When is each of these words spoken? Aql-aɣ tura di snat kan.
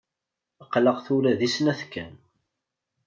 Aql-aɣ 0.63 0.97
tura 1.05 1.33
di 1.39 1.49
snat 1.55 1.81
kan. 1.93 2.13